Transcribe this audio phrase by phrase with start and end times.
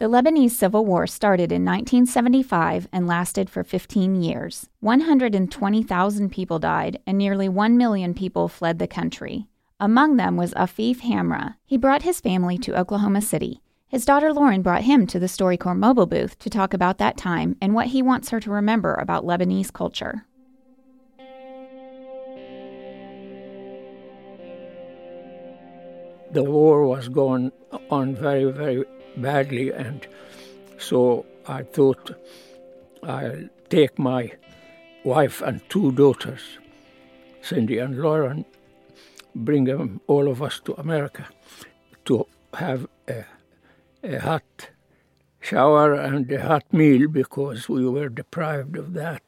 [0.00, 4.68] The Lebanese Civil War started in 1975 and lasted for 15 years.
[4.78, 9.48] 120,000 people died, and nearly 1 million people fled the country.
[9.80, 11.56] Among them was Afif Hamra.
[11.64, 13.60] He brought his family to Oklahoma City.
[13.88, 17.56] His daughter Lauren brought him to the StoryCorps mobile booth to talk about that time
[17.60, 20.26] and what he wants her to remember about Lebanese culture.
[26.30, 27.50] The war was going
[27.90, 28.84] on very, very
[29.22, 30.06] badly, and
[30.78, 32.12] so I thought
[33.02, 34.32] I'll take my
[35.04, 36.42] wife and two daughters,
[37.42, 38.44] Cindy and Lauren,
[39.34, 41.26] bring them, all of us to America
[42.06, 43.24] to have a,
[44.02, 44.70] a hot
[45.40, 49.22] shower and a hot meal because we were deprived of that.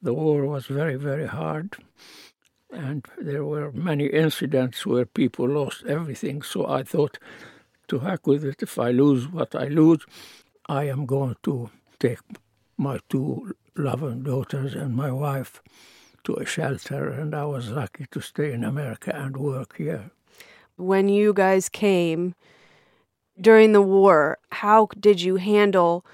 [0.00, 1.76] The war was very, very hard,
[2.72, 6.42] and there were many incidents where people lost everything.
[6.42, 7.18] So I thought
[7.92, 8.62] to heck with it.
[8.62, 10.02] If I lose what I lose,
[10.66, 12.20] I am going to take
[12.78, 15.60] my two loving daughters and my wife
[16.24, 20.10] to a shelter, and I was lucky to stay in America and work here.
[20.76, 22.34] When you guys came
[23.38, 26.06] during the war, how did you handle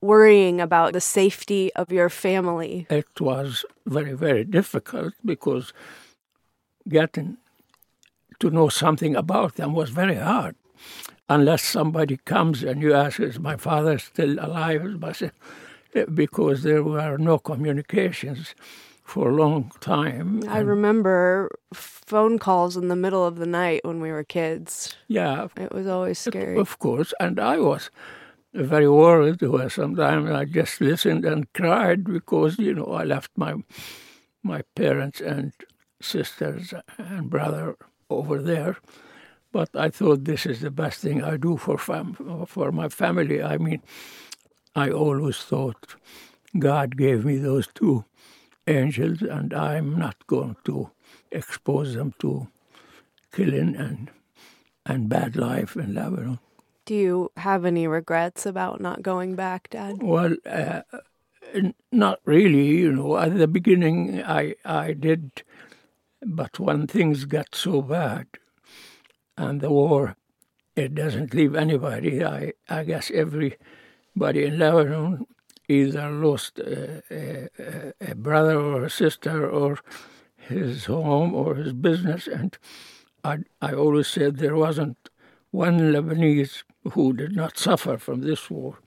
[0.00, 2.86] worrying about the safety of your family?
[2.90, 5.72] It was very, very difficult because
[6.86, 7.38] getting
[8.40, 10.56] to know something about them was very hard
[11.28, 15.00] unless somebody comes and you ask, is my father still alive?
[16.14, 18.54] Because there were no communications
[19.02, 20.42] for a long time.
[20.48, 24.96] I remember phone calls in the middle of the night when we were kids.
[25.06, 25.48] Yeah.
[25.56, 26.58] It was always scary.
[26.58, 27.14] Of course.
[27.20, 27.90] And I was
[28.52, 33.54] very worried where sometimes I just listened and cried because, you know, I left my
[34.42, 35.52] my parents and
[36.00, 37.76] sisters and brother
[38.10, 38.76] over there
[39.52, 43.42] but I thought this is the best thing I do for fam- for my family.
[43.42, 43.82] I mean,
[44.74, 45.96] I always thought
[46.58, 48.04] God gave me those two
[48.66, 50.90] angels, and I'm not going to
[51.30, 52.48] expose them to
[53.32, 54.10] killing and
[54.84, 56.38] and bad life in Lebanon.
[56.84, 60.00] Do you have any regrets about not going back, Dad?
[60.00, 60.82] Well, uh,
[61.90, 62.66] not really.
[62.66, 65.42] You know, at the beginning, I I did,
[66.24, 68.26] but when things got so bad,
[69.36, 70.16] and the war,
[70.74, 72.24] it doesn't leave anybody.
[72.24, 75.26] I, I guess everybody in Lebanon
[75.68, 79.78] either lost uh, a, a, a, brother or a sister or
[80.36, 82.26] his home or his business.
[82.26, 82.56] And
[83.24, 84.96] I, I always said there wasn't
[85.50, 88.78] one Lebanese who did not suffer from this war.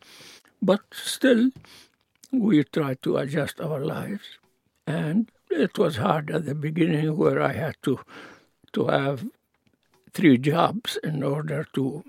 [0.61, 1.49] But still,
[2.31, 4.37] we tried to adjust our lives.
[4.85, 7.99] And it was hard at the beginning where I had to
[8.73, 9.25] to have
[10.13, 12.03] three jobs in order to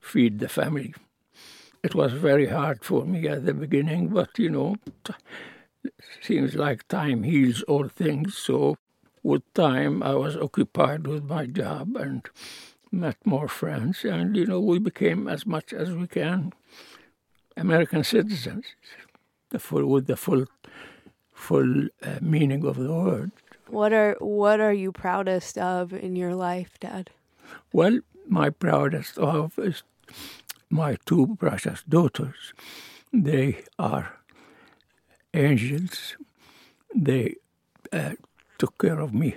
[0.00, 0.94] feed the family.
[1.82, 4.76] It was very hard for me at the beginning, but you know,
[5.84, 8.36] it seems like time heals all things.
[8.36, 8.76] So,
[9.22, 12.26] with time, I was occupied with my job and
[12.92, 16.52] met more friends, and you know, we became as much as we can
[17.56, 18.64] American citizens,
[19.50, 20.46] the full, with the full,
[21.32, 23.32] full uh, meaning of the word.
[23.70, 27.10] What are what are you proudest of in your life, Dad?
[27.72, 29.84] Well, my proudest of is
[30.68, 32.52] my two precious daughters.
[33.12, 34.18] They are
[35.34, 36.16] angels.
[36.94, 37.36] They
[37.92, 38.14] uh,
[38.58, 39.36] took care of me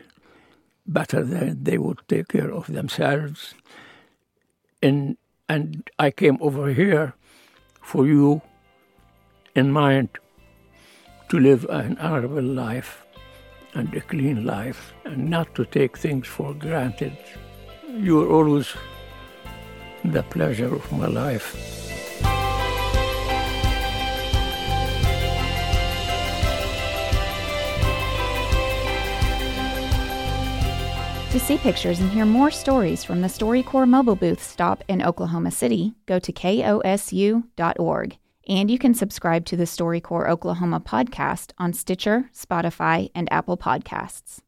[0.87, 3.53] better than they would take care of themselves.
[4.81, 5.17] And
[5.47, 7.13] and I came over here
[7.81, 8.41] for you
[9.55, 10.09] in mind
[11.29, 13.02] to live an honorable life
[13.73, 17.17] and a clean life and not to take things for granted.
[17.87, 18.73] You are always
[20.03, 21.73] the pleasure of my life.
[31.31, 35.49] To see pictures and hear more stories from the StoryCorps mobile booth stop in Oklahoma
[35.49, 38.17] City, go to kosu.org.
[38.47, 44.39] And you can subscribe to the StoryCorps Oklahoma podcast on Stitcher, Spotify, and Apple Podcasts.